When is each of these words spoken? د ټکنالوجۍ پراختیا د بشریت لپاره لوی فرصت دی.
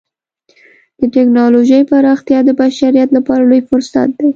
د 0.99 1.01
ټکنالوجۍ 1.15 1.81
پراختیا 1.91 2.39
د 2.45 2.49
بشریت 2.59 3.09
لپاره 3.17 3.43
لوی 3.49 3.61
فرصت 3.69 4.09
دی. 4.19 4.27